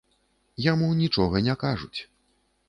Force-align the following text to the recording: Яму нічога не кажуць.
Яму 0.71 0.89
нічога 1.01 1.43
не 1.49 1.55
кажуць. 1.65 1.99